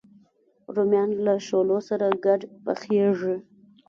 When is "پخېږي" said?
2.63-3.35